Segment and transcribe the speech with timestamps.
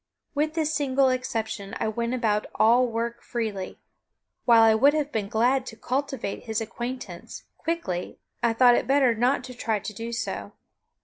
[0.33, 3.77] With this single exception I went about all work freely.
[4.45, 9.13] While I would have been glad to cultivate his acquaintance, quickly, I thought it better
[9.13, 10.53] not to try to do so.